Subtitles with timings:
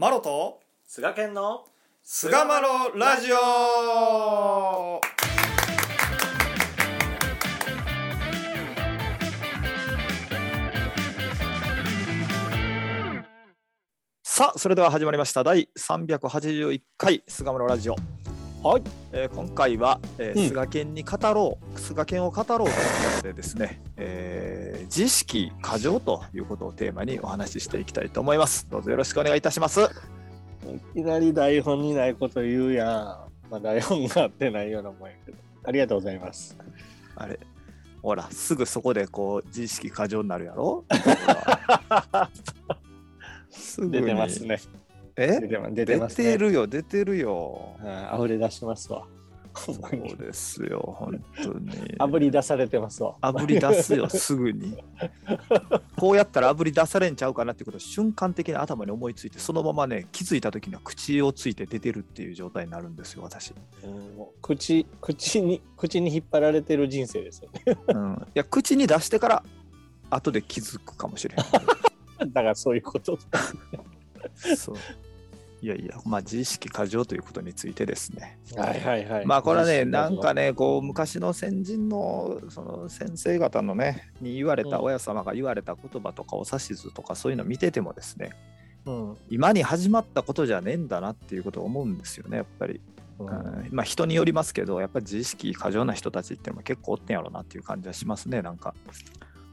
[0.00, 1.64] マロと菅健の
[2.04, 5.00] 菅マロラジオ。
[14.22, 15.42] さあそれでは始まりました。
[15.42, 17.96] 第381回菅マロラジオ
[18.68, 18.82] はい、
[19.12, 22.70] えー今回は、えーうん菅健に語ろう菅健を語ろうという
[23.16, 29.80] ことでですね、えー自意識過剰ということをテーマにお話ししていきたいと思いますどうぞよろしくお願いいたします
[30.94, 32.88] いきなり台本にないこと言うやん。
[33.50, 35.38] まあ台本があってないようなもんやけど。
[35.64, 36.54] ありがとうございます。
[37.16, 37.40] あれ
[38.02, 40.84] ほらすぐそこでこう自意識過剰になるやろ？
[43.50, 44.60] すぐに出てますね。
[45.18, 45.40] え？
[45.40, 46.32] 出てま出て出ますね。
[46.32, 49.06] てるよ出てるよはい溢れ出しますわ。
[49.58, 53.16] そにうですよ本当にあぶり出されてますわ。
[53.20, 54.76] 炙り出すよすぐに
[55.96, 67.76] こうやったら炙り出されんちゃうかなっていうことを瞬間的に頭に思いついてそのままね気づいた時には口をついて出てるっていう状態になるんですよ私、うん口口に口に引っ張られてる人生ですよね。
[67.88, 69.42] うん、いや口に出してから
[70.10, 71.38] 後で気づくかもしれん
[72.32, 73.18] だからそういうこと。
[74.56, 74.76] そう
[75.60, 79.26] いやいやまあ自意識過剰ということについてですねはいはいはい。
[79.26, 80.48] まあこれはねなんかね。
[80.48, 88.30] ねこう昔の先人のその先生方のねに言われたうん親様が言われた言葉とかお指図とかそういうの見ててもですね
[88.86, 89.16] うん。
[89.28, 92.80] 今に始まったことじゃねえんだなっていうことを思うんですよねやっぱり、
[93.18, 98.92] ううんんまあ人によりますけどやっぱり自意識過剰な人たちっていうのも結構おってんやろうなっていう感じはしますねなんか、ま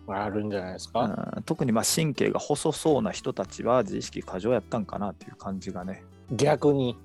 [0.08, 1.08] ああるんじゃないですうか。
[1.08, 6.98] ん特にまあ神経が細そうな人たちは自意識過剰やったんかなっていう感じがね逆に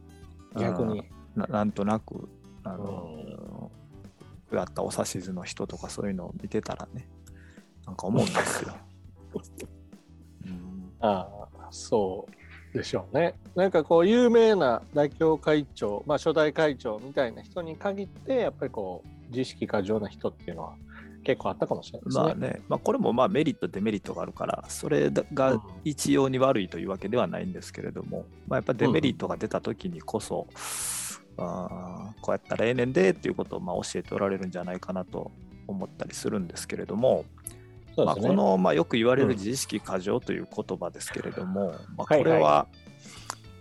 [0.57, 1.05] 逆に。
[1.37, 2.29] ななんとなく
[2.65, 3.71] あの、
[4.53, 7.09] やったお指図の人とかそういうのを見てたらね
[7.87, 8.75] なんか思うんですよ。
[10.47, 11.29] うんあ
[11.61, 12.27] あそ
[12.75, 13.35] うでしょうね。
[13.55, 20.75] なんかこう有名な代表会長、まあ、初代会長みたいな人に限ってやっぱりこう自意識過剰な人っていうのは
[21.23, 22.25] 結構あったかもしれないですね。
[22.25, 30.47] まあね、まあ、これもまあメリットデメリットがあるからそれが一様に悪いというわけではないんですけれども、まあ、やっぱデメリットが出た時にこそ、
[31.37, 35.31] あーこうやったらええねんでっていうことをまあ教えておられるんじゃないかなと
[35.67, 37.25] 思ったりするんですけれども、
[37.97, 38.17] まあ。
[38.17, 39.29] この、まあ、よく言われうん。
[39.31, 42.67] る自意識過剰という言葉ですけれども、まあ、はいこれは、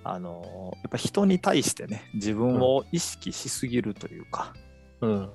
[0.03, 4.53] あのやっぱ人に対してね自分を意識しすぎるというか、
[5.01, 5.29] うん、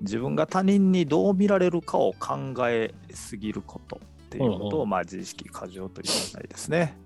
[0.00, 6.96] 自分が他人にどう見られるかを考えすぎることっていうことを、うんうまあ、自意識過剰というみたいですね。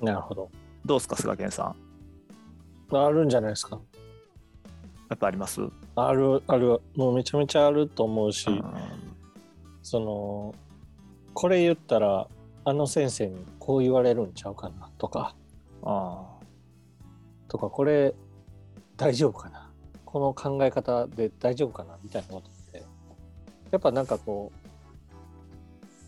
[0.00, 0.50] なるほど。
[0.84, 1.74] どうですか菅健さ
[2.92, 2.96] ん？
[2.96, 3.80] あるんじゃないですか。
[5.08, 5.60] やっぱあります、
[5.94, 6.80] あるある。
[6.94, 8.62] もうめちゃめちゃあると思うし、うん。
[9.82, 10.54] その
[11.32, 12.28] これ言ったら
[12.64, 15.34] あの先生にこう言われるんちゃうかなとか。
[15.84, 16.24] あ。
[17.48, 18.14] とかこれ
[18.96, 19.65] 大丈夫かな
[20.06, 22.82] この考え方で大丈夫かなみたいなことって
[23.70, 24.50] やっぱなんかこ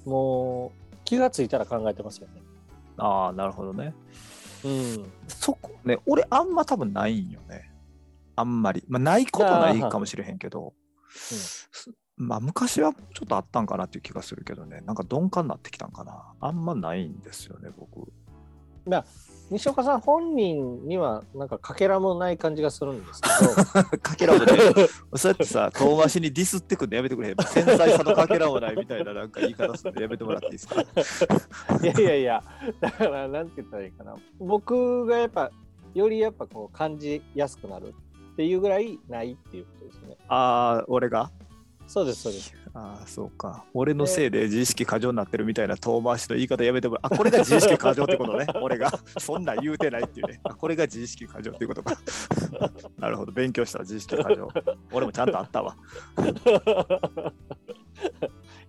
[0.07, 2.41] うもう気がついたら考えてますよね。
[2.97, 3.93] あーなるほどね。
[4.65, 7.71] うん、そこね俺あんま多分ないんよね。
[8.37, 8.85] あんまり。
[8.89, 10.73] まあ、ないことないかもしれへんけど、
[11.11, 11.69] す
[12.17, 18.13] まあ昔はちょっとあったんかなっていう気がするけどねなんか鈍感になってきたんかなあんまないんですよね僕。
[18.89, 19.05] まあ
[19.51, 23.23] 西岡さん本人にはなんかかけらもない感じがするんです
[23.91, 24.47] け かけらもね。
[25.17, 27.37] そうやってさ遠回しにディスってくんのやめてくれへん。
[27.37, 30.85] 繊細さのかけらもないみたいななんか言い方するのやめてもらっていいですか？
[31.79, 32.45] ど いやいやいや
[32.81, 34.17] だからなんて言ったらいいかな。
[34.39, 35.51] 僕がやっぱ
[35.95, 37.95] よりやっぱこう感じやすくなる
[38.33, 40.17] っていうぐらいないっていうことですね。
[40.29, 41.31] ああ俺が？
[41.89, 42.55] そうですそうです。
[42.75, 43.65] ああそうか。
[43.73, 48.47] 俺のせいで自意識過剰になってるみたいな遠回しの言い方やめてもらあこれが自意識過剰ってことね。
[48.61, 48.93] 俺が。
[49.19, 50.39] そんなん言うてないっていうね。
[50.45, 51.99] あこれが自意識過剰っていうことか。
[53.01, 53.33] なるほど。
[53.33, 54.49] 勉強した自意識過剰。
[54.93, 55.77] 俺もちゃんとあったわ。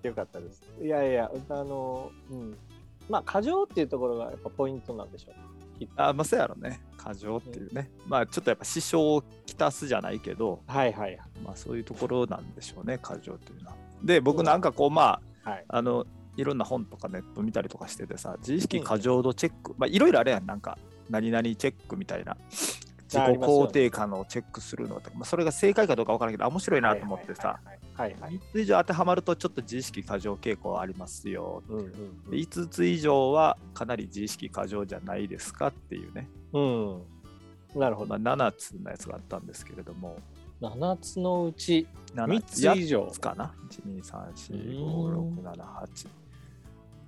[0.01, 0.63] よかったです。
[0.81, 2.57] いやいやあのうん。
[3.09, 5.35] まあ過剰っていうところがやっぱポイントなんでしょう。
[5.97, 7.89] あまあそうやろね過剰っていうね。
[8.07, 11.17] まあちょっとやっぱ支障をきたすじゃないけどはいはい。
[11.43, 13.75] まあそういうところなんでしょうね過剰というのは。
[14.03, 15.65] で僕なんかこうまあはい。
[15.67, 16.05] あの
[16.37, 20.45] いろんな本とかネット見たりとかしててさ自意識過剰度チェック、まあいろいろあれやん。
[20.45, 20.77] なんか
[21.09, 22.37] 何々チェックみたいな。
[23.11, 27.47] 自己肯定感をチェックするのとか、まあ、それが正解かどうか分からんけどあ面白いなと思ってさ。
[27.47, 27.73] はいはいはい。
[27.73, 36.95] はいはい3つ以上当てはまるとちょっと自意識過剰傾向ありますようんうんで5つ以上はかなり自意識過剰じゃないですかっていうね、うん。
[36.95, 37.01] う
[37.75, 37.79] ん。
[37.79, 38.17] なるほど。
[38.17, 40.17] まあ、7つのやつがあったんですけれども
[40.61, 46.07] 7つのうち7 3つ以上8つかな1234567うん8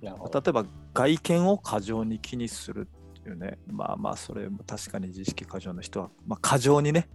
[0.02, 0.40] なるほど。
[0.40, 2.86] 例えば外見を過剰に気にする
[3.18, 3.56] っていうね。
[3.66, 7.08] まあまあ、それも確かに自意識過剰の人は、まあ、過剰にね、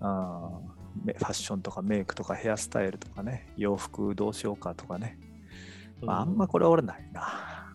[0.00, 0.73] あー
[1.04, 5.18] ファッションとかメイクとかヘアスタイルとかね、洋服どうしようかとかね。
[6.00, 7.74] まあ、あんまこれ俺ないな。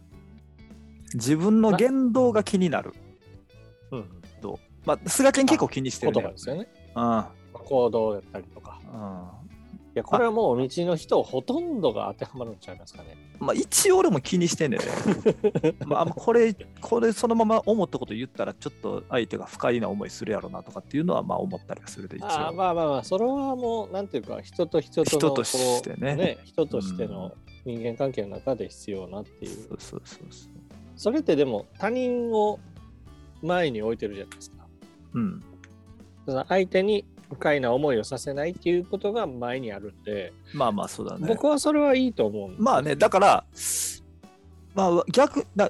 [1.13, 2.93] 自分の言動が気になる。
[3.91, 4.09] うん、
[4.41, 4.57] どう？
[4.85, 6.21] まあ、菅健結構気にしてるね。
[6.21, 6.67] 言葉ですよね。
[6.95, 7.25] うん。
[7.53, 8.79] 行動だったりとか。
[8.93, 8.97] う
[9.45, 9.48] んい
[9.95, 13.17] や、これはもう道の人ほとんどが当てはまるんちゃいますかね。
[13.39, 15.75] まあ、一応俺も気にしてんねんね。
[15.85, 22.27] まあ、これ、これそのまま思ったこと言ったら、ちょっと相手が不快な思いするやろなとかっていうのは、まあ思ったりはするで、一応。
[22.27, 27.33] まあまあまあ、それはもう、なんていうか、人と人との人としてねこう人としての
[27.65, 29.51] 人間関係の中で必要なっていう。
[29.51, 30.49] そうそうそうそう。
[30.95, 32.59] それってでも、他人を
[33.41, 34.67] 前に置いてるじゃないですか。
[35.13, 35.43] うん。
[36.25, 41.27] その相手に不快な思いをさせないっていうことが前にあるんで、まあまあ、そうだね。
[41.27, 43.43] 僕はそれはいいと思うまあね、だから、
[44.73, 45.69] まあ逆、な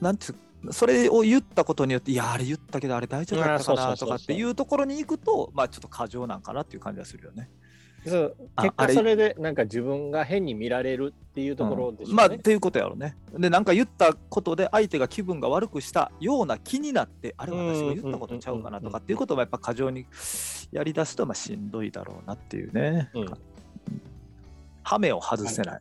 [0.00, 7.50] なんていうそれを言ったことによって、いや、あれ言ったけど、あれ大丈夫だったかなとかっていうところに行くと、まあちょっと過剰なんかなっていう感じがするよね。
[8.06, 12.14] そう結果それでなんか自分が変に見られるっていうところでしょうね。
[12.14, 13.16] まあっていうことやろね。
[13.36, 20.06] で、なんか言ったことで相手が気分が悪くしたような気になって、あれ私が言ったことちゃうかなとかっていうこともやっぱ過剰に
[20.70, 23.10] やり出すとまあしんどいだろうなっていうね。
[23.14, 23.26] うん
[24.86, 25.80] ハメを外せない。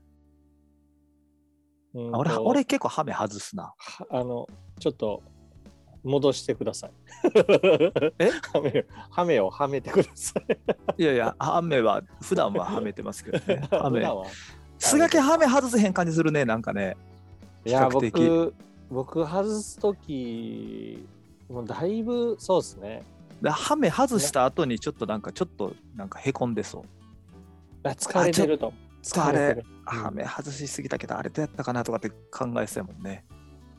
[1.94, 3.64] うん俺と俺結構ハメ外すな。
[3.64, 4.48] はあの
[4.80, 5.22] ちょっと
[6.03, 6.91] 戻してください。
[8.19, 8.29] え？
[8.29, 10.33] ハメハメをはめてくださ
[10.97, 11.01] い。
[11.01, 13.67] いやいや、ハメは普段ははめてますけどね。
[13.71, 14.25] は
[14.79, 16.97] すがけハメ外せへん感じするね、なんかね。
[17.65, 18.53] いや僕
[18.89, 21.07] 僕外す時
[21.50, 23.03] もうだいぶそうですね。
[23.41, 26.83] でハメ外した後にちょっとなんかちょっとなんかへこんでそう。
[27.83, 28.73] あ疲れてると。
[29.17, 29.65] あれてる。
[29.85, 33.25] ハメ外しすぎたけど、あれどうやったかなとかって考えそうやもんね。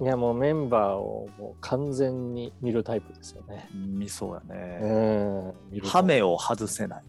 [0.01, 3.69] いやもうメンバーをもう完全に見るタイプですよね。
[3.73, 4.57] 見そうやうね。
[4.81, 5.55] ん。
[5.71, 7.03] 見るとハメを外せない。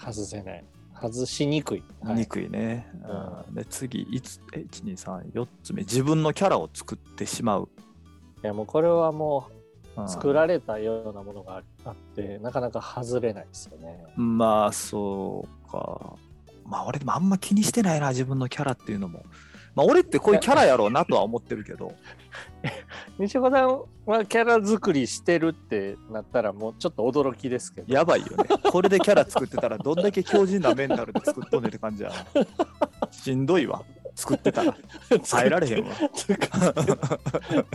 [0.00, 0.64] 外せない。
[1.00, 1.82] 外しにくい。
[2.02, 2.90] はいにくいね。
[3.04, 5.82] ううんで次、いつえ1、2、3、4つ目。
[5.82, 7.68] 自分のキャラを作ってしまう。
[8.42, 9.46] いやもうこれはも
[9.96, 14.04] うんう作られたようなものがあって、なかなか外れないですよね。
[14.16, 16.16] まあ、そうか。
[16.64, 19.22] まあ、俺でもあんま気にしてないな、自分のキャラっていうのも。
[19.74, 21.94] まあ、俺ってこういうキャラやろうなとは思ってるけど。
[23.18, 27.92] 西岡さんはキャラ作りしてるってなったらもうちょっと驚きですけど。
[27.92, 28.44] やばいよね。
[28.70, 33.10] これでキャラ作ってたらどんだけ強靭なメンタルで作っとんねんって感じやな。
[33.10, 33.82] しんどいわ。
[34.14, 34.76] 作ってたら。
[35.30, 35.94] 耐えられへんわ。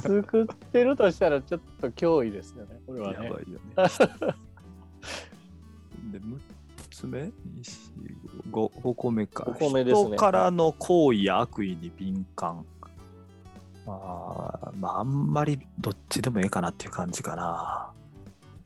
[0.01, 2.79] 作ってるとしたらちょっと脅威ですよね。
[2.85, 3.31] これはねやばい。
[3.31, 3.45] よね。
[6.11, 6.39] で、6
[6.97, 7.31] つ目 ?2、
[8.51, 9.44] 4、5、5個目か。
[9.45, 12.65] 五個目ですね人からの行為や悪意に敏感。
[13.85, 17.91] あーまあ、あんまりどっちでもええかなっていう感じかな。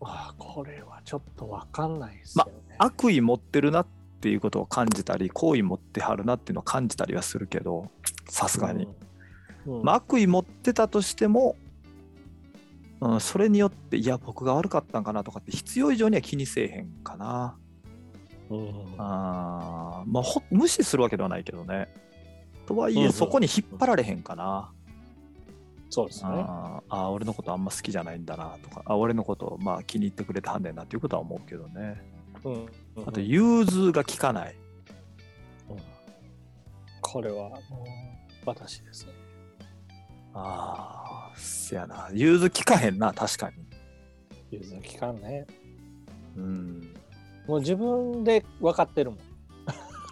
[0.03, 2.75] あこれはちょっとわかんないですよね。
[2.79, 3.87] 悪意持ってるなっ
[4.21, 7.91] ていうことを感じたり、好意持ってはるなっていうのを感じたりはするけど、
[8.29, 8.87] さすがに。
[9.65, 9.79] うん。
[9.79, 11.57] うんまあ、悪意持ってたとしても、
[13.01, 17.57] うん、それによって、いや、僕が悪かったんかなとかって必要以上には気にせえへんかな。
[18.51, 21.87] うんあーまあほ、無視するわけではないけどね。
[22.65, 24.71] とはいえ、そこに引っ張られへんかな。
[25.89, 26.29] そうですね。
[26.31, 32.01] あーあー、俺のことあんま好きじゃないんだなとか、あ俺のことまあ気に入ってくれてはんねんなっていうことは思うけどね。
[32.43, 32.65] うん
[33.05, 34.55] あと、融通が効かない。
[35.69, 35.77] うん
[37.01, 37.59] これはもう
[38.45, 39.11] 私ですね。
[40.33, 42.09] ああ、せやな。
[42.13, 43.55] 融通効かへんな、確かに。
[44.51, 45.45] 融通期間ね。
[46.37, 46.93] うん。
[47.47, 49.19] もう自分で分かってるもん。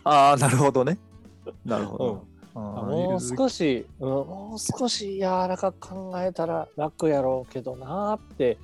[0.04, 0.98] ああ、なるほどね。
[1.66, 2.26] なるほど。
[2.56, 8.58] あーもう少し、うんもう少し柔らかく考えたら楽やろうけどなーって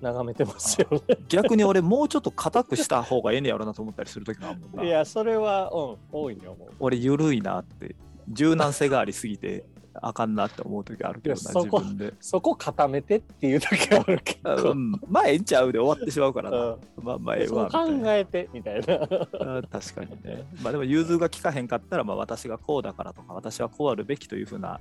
[0.00, 1.16] 眺めてますよね。
[1.28, 4.84] 逆に俺もうちょっと硬くした方がええねやろなと思ったりするときもあるもんな。
[4.84, 6.68] いや、それは、うん、多いに思う。
[6.80, 7.94] 俺緩いなって
[8.28, 9.64] 柔軟性がありすぎて
[10.02, 12.12] あかんなって思う時あるけどな自分で。
[12.20, 16.56] そこ固めてっていう時あるけど、うん、まあええんちゃうで終わってしまうからな。
[16.56, 18.16] うんまあまあええわみたいな。
[18.16, 18.94] えてみたいな。
[18.94, 20.46] あ確かにね。
[20.62, 24.80] まあでも融通が効かへんかったら、まあ私がこうだからとか、私はこうあるべきというふうな、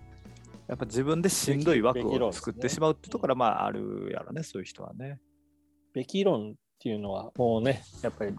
[0.68, 5.20] やっぱ自分でしんどい枠を作ってしまうってところはまああるやろね、そういう人はね。
[5.94, 8.34] べき論っていうのはもうね、やっぱり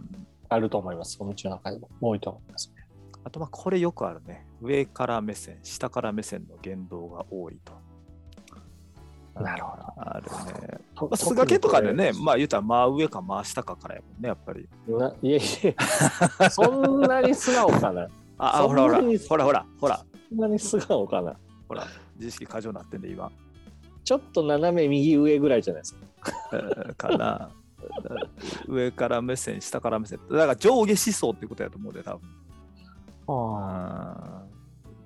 [0.48, 1.16] あると思います。
[1.20, 2.72] お道の中でも多いと思います。
[3.26, 4.46] あとまあこれよくあるね。
[4.62, 7.72] 上から目線、下から目線の言動が多いと。
[9.42, 9.82] なるほど。
[9.96, 10.30] ある
[10.62, 10.78] ね。
[10.94, 14.68] とすがけとかでね、まあ言うたら真上か真下かからやもんね、やっぱり。
[15.22, 15.40] いやい
[16.40, 18.06] や、そんなに素顔かな。
[18.38, 21.36] あ、ほらほら、ほらほら、ほら、そんなに素顔かな。
[21.66, 23.32] ほら、自意識過剰になってんで、今。
[24.04, 26.32] ちょっと斜め右上ぐらいじゃないですか。
[26.52, 27.50] えーかな。
[28.68, 30.20] 上から目線、下から目線。
[30.30, 32.45] だから上下思想ってことやと思うで、多分。
[33.28, 34.42] あ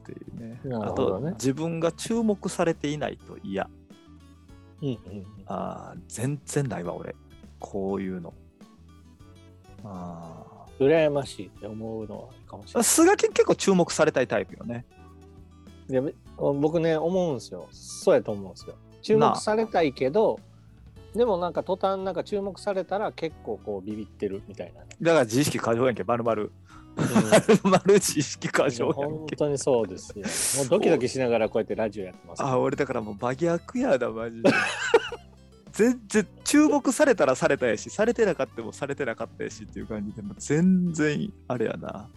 [0.02, 0.60] っていうね。
[0.64, 3.68] なあと、自分が注目されていないと嫌。
[4.82, 4.98] うんうん
[5.46, 7.14] あー全然ないわ、俺。
[7.58, 8.32] こういうの。
[9.84, 12.82] あ羨ましいって思うのはいいかもしれあ。
[12.82, 14.86] すがき結構注目されたいタイプよね。
[15.88, 16.14] ないで。
[16.36, 17.68] 僕ね、思うんですよ。
[17.70, 18.74] そうやと思うんですよ。
[19.02, 20.38] 注目されたいけど、
[21.14, 24.86] でもなんか途端なんか注目されたら結構こうビビってるみたいなね。
[25.02, 26.52] だから自意識過剰やんけ、まるまる。
[26.96, 29.02] うんまる自意識過剰やんけ。
[29.02, 30.26] 本当にそうですよ。
[30.62, 32.42] もうドキドキしながらこうやってラジオやってます。
[32.42, 34.50] あ、俺だからもう真逆やだ、マジで。
[35.72, 42.08] 全然注目されたらされたやし、されてなかったもされてなかったやしっていう感じで、もう全然あれやな。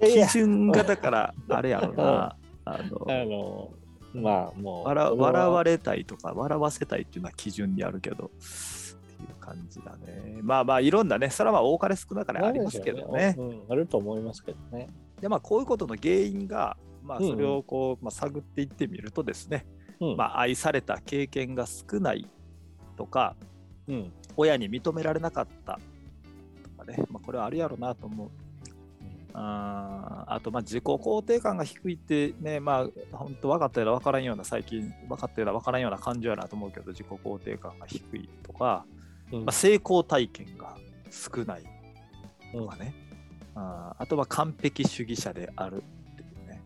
[0.00, 2.36] 基準がだからあれやろな。
[2.64, 3.70] あのあの、
[4.14, 4.88] まあもう。
[4.88, 8.30] 笑笑われたいとか笑わせたいっていうのは基準にあるけど
[9.26, 10.38] いう感じだね。
[10.42, 13.34] まあまあいろんなね、それはまあ多かれ少なかれありますけどね。
[13.38, 14.88] うん、あると思いますけどね。
[15.20, 19.66] でまあこういうことの原因が、まあ、それをこう、まあ、探っていってみるとですね、
[20.00, 22.28] うんまあ、愛された経験が少ない
[22.96, 23.36] とか
[23.88, 24.12] うん。
[24.36, 25.78] 親に認められなかった
[26.62, 28.30] とかね、まあ、これはあるやろなと思う。
[29.38, 38.86] あーあとまあ自己肯定感が低いってね、まあ本当分かったような分からんような最近分かったような分からんような感情やなと思うけど自己肯定感が低いとか、
[39.32, 39.44] うん。
[39.44, 40.76] まあ、成功体験が
[41.10, 41.64] 少ない
[42.54, 42.94] うんとかね、
[43.54, 46.62] あーあとは完璧主義者であるっていうね、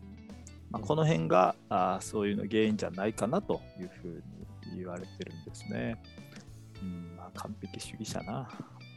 [0.69, 4.23] まあ、この辺があーそういうの原因じゃないかなというふう
[4.71, 6.01] に言われてるんですね。
[6.81, 8.31] うんまあ、完璧主義者な。
[8.33, 8.47] まあ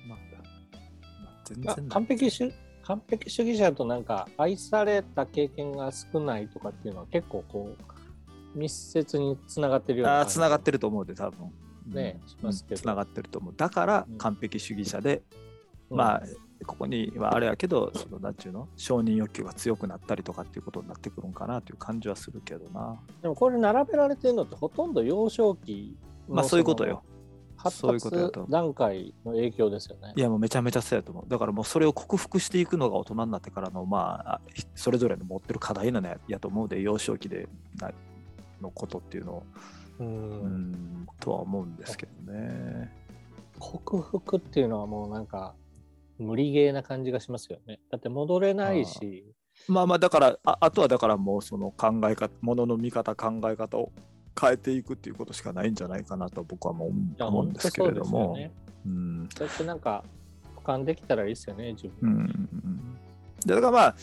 [0.08, 2.52] まあ全まあ然完璧主
[2.82, 7.76] 完璧主義者となんか愛された経験が少ないとかっていうのは結構こ
[8.54, 11.50] う密接につながってるようなあつながってるると思うで、多分。
[11.86, 13.54] ねしますけどつながってると思う。
[13.56, 15.22] だからうん完璧主義者で、
[15.90, 16.22] まあ、
[16.66, 23.00] ここにはあれやけど、そのなんちゅうの、承認欲求が強くなったりとかっていうことになってくるんかなという感じはするけどな。
[23.22, 25.96] でもこれ並べられてるのってほとんど幼少期
[26.28, 27.02] のまあそういうことよ。
[27.56, 30.20] 発そういうことや達段階の影響ですよねい。
[30.20, 31.24] やもうめちゃめちゃそうやと思う。
[31.28, 37.48] だからもうそれを克服していくのが大人になってからの、まあ、ひそれぞれの持ってる課題なのややと思うで、幼少期で
[37.80, 37.90] な
[38.60, 39.42] のことっていうのを、
[39.98, 40.72] ううん。
[40.72, 42.92] ん、とは思うんですけどね。
[43.58, 45.54] 克服っていうのはもうなんか
[46.18, 47.80] 無理ゲーな感じがしますよね。
[47.90, 49.24] だって戻れないし、
[49.68, 53.92] まあまあだからああとはだからもうその考え方ものの見方考え方を
[54.40, 58.34] 変えていくっていうことしかないんじゃないかなと僕はもう思うんですけれども。
[58.34, 58.52] 本当そうですよね。
[58.86, 59.28] うん。
[59.36, 60.04] そうやってなんか
[60.56, 62.10] 俯瞰できたらいいですよね、自う分。
[62.10, 62.48] ん。
[63.46, 63.96] でだからまあ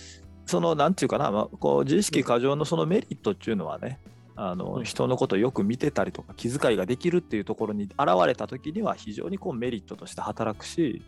[0.45, 4.00] そのなんていうかな、まあ、こう自意識過剰のそのメリットっていうのはね
[4.35, 4.83] あの、うん。
[4.83, 7.91] 人のことをよく見てたりとか気遣いができるっていうところに現
[8.25, 11.01] れた時には非常にこうメリットとして働くし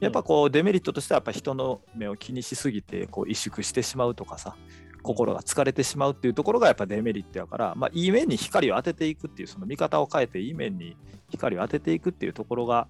[0.00, 4.56] やっぱこうデメリットとしてはやっぱ人の目を気にしすぎてこう萎縮してしまうとかさ
[5.02, 10.96] 心が疲れてしまうっていうところがやっぱデメリットやから、まあ、いい面に光を当てていくっていうその見方を変えていい面に
[11.30, 12.88] 光を当てていくっていうところが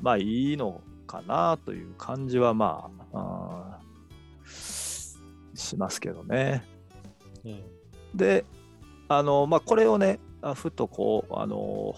[0.00, 3.78] まあいいのかなという感じはまあ
[4.44, 6.62] しますけどね。
[7.44, 7.62] うん。
[8.14, 8.44] で
[9.08, 11.94] あのまあこれをねあふとこうあの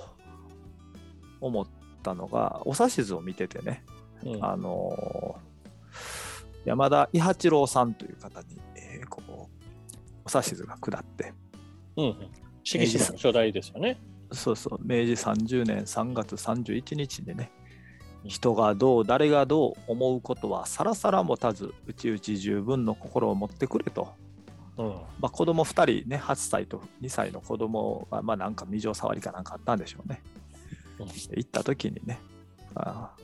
[1.41, 1.67] 思っ
[2.03, 3.85] たのがお指図を見ててね
[4.25, 4.45] うん。
[4.45, 5.39] あの
[6.65, 9.33] 山田伊八郎さんという方に、えーこう
[10.25, 11.33] お指図が下って
[11.97, 13.99] うんの初代ですよね。
[14.31, 14.79] そうそう。
[14.83, 17.51] 明治30年3月31日にね
[18.25, 18.29] うん。
[18.29, 24.13] 人がどう誰がどう思うことはさらさら持たずうちうち十分の心を持ってくれと、
[24.79, 24.87] うん。
[24.87, 30.23] まあ、子供2人ね8歳と2歳の子供がまあなんか未情触りかなんかあったんでしょうね。
[30.99, 31.07] うん。
[31.07, 32.21] 行った時にね
[32.75, 33.23] あー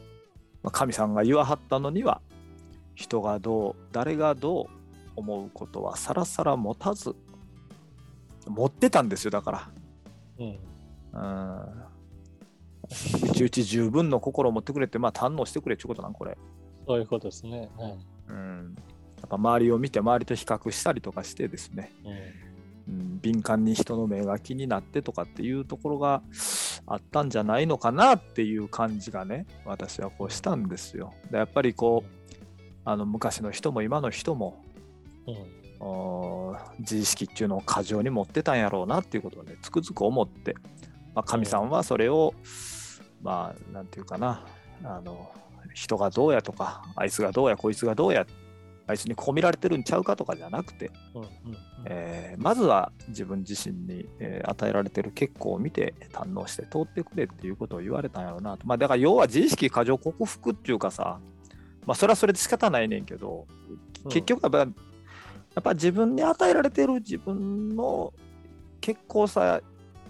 [0.63, 2.21] まあ神さんが言わはったのには
[2.95, 4.67] 人がどう誰がどう
[5.17, 7.15] 思うことはさらさら持たず
[8.47, 9.71] 持ってたんですよだから。
[10.39, 10.59] うん。
[11.13, 11.85] うん。
[13.23, 16.37] うちうち十分の心を持ってくれってまあ堪能してくれっていうことなんこれ、
[16.87, 17.71] そういうことですね。
[17.79, 17.99] はい。
[18.29, 18.94] うん、や
[19.25, 21.93] っぱ周りを見て周りと比較したりとかしてですね。
[22.05, 22.45] うん
[22.87, 26.23] うん、敏感に人の目が気になってとかっていうところが
[26.87, 31.15] あったんじゃないのかなっていう感じがね私はこうしたんですよ。
[31.31, 32.31] でやっぱりこう
[32.85, 34.63] あの昔の人も今の人も
[35.27, 35.65] うん。
[36.79, 40.55] 自意識っていうのを過剰に持ってたんやろうなっていうことをねつくづく思って、
[41.15, 42.33] まあ、神さんはそれを、
[43.23, 44.47] まあなんていうかな
[44.83, 45.31] あの
[45.75, 48.27] 人がどうやとかあいつがどうやこいつがどうやっ
[48.87, 50.91] あいつにこう見られてるんちゃうかとかじゃなくて、
[52.37, 58.67] まずは自分自身に、えー与えられてる結果を見て堪能して通ってくれっていうことを言われたんやろうなと。
[58.67, 61.19] まあだから要は自意識過剰克服っていうかさ、
[61.87, 63.47] まあそれはそれで仕方ないねんけど、
[64.05, 68.13] うん結局やっぱやっぱ自分に与えられてる自分の
[68.83, 69.63] 結構さ、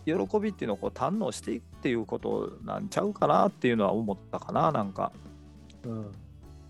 [0.04, 5.12] 喜びっていうのをこう堪能していくっていうことなんちゃうかなっていうのは思ったかな、なんか。
[5.84, 6.12] うん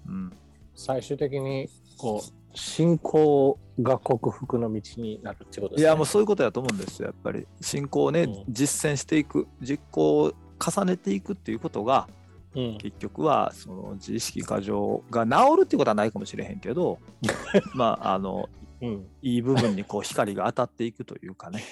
[0.07, 0.33] うん。
[0.75, 5.83] 最終的にこう信仰が克服の道になるってことですね。
[5.83, 7.47] いやもうそういうことだと思うんですよやっぱり。
[7.61, 8.45] 信仰をね、うん。
[8.49, 12.09] 実践していく実行を重ねていくっていうことが
[12.57, 16.99] うん、結局はその自意識過剰が治るっていうことはないかもしれへんけど
[17.75, 18.49] まああの
[18.81, 21.63] うん、いい部分にこう光が当たっていくというかね。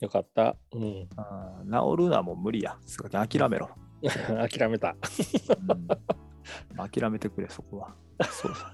[0.00, 0.56] よかった。
[0.72, 2.76] うん、あー治るのはもう無理や。
[3.10, 3.70] 諦めろ、
[4.50, 4.94] 諦めた。
[6.70, 8.72] うん、諦めてくれそこはそうだ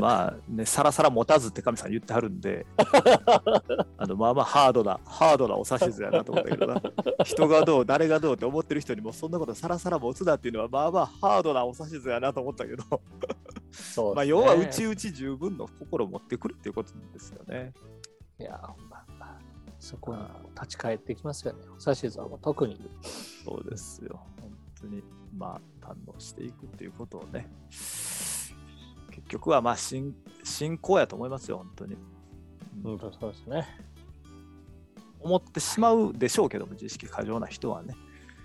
[0.00, 2.66] まあねさらさら持たずって神さん言ってはるんで
[3.96, 6.82] あのまあまあハードな、ハードなお指図やなと思ったけどな。
[7.24, 12.84] 人がどう、誰がどうって思ってる人にもそんなことさらさら持つなっていうのはまあまあハードなお指図やなと思ったけど、
[13.70, 17.72] そうまあ要はうちうち十分の心を持ってくるっていうことですよね。
[18.38, 19.06] いや、ほんま
[19.78, 20.20] そこに
[20.54, 21.60] 立ち返ってきますよね。
[21.68, 22.78] お指図はもう特に。
[23.44, 24.20] そうですよ。
[24.40, 25.02] 本当に
[25.36, 27.48] まあ堪能していくっていうことをね。
[29.10, 30.14] 結局はまあ信
[30.44, 31.96] 信仰やと思いますよ、本当に。
[32.84, 33.66] うん、そうですね。
[35.20, 37.94] 思ってしまうでしょうけども、自意識過剰な人はね。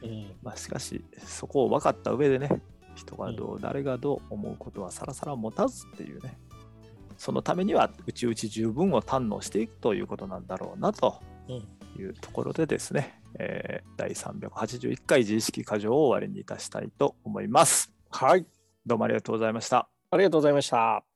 [0.02, 2.62] うん、まあ、しかし、そこを分かった上でね、
[2.96, 6.40] 人がどう、誰がどう思うことはさらさら持たずっていうね、
[7.18, 11.68] そのためには、うちうち十分を堪能していくということなんだろうなとうん、
[11.98, 17.94] いうところでですね、えー第381回自意識過剰を終わりにいたしたいと思います。
[18.10, 18.48] はい。
[18.86, 19.90] どうもありがとうございました。
[20.10, 21.11] ありがとうございました。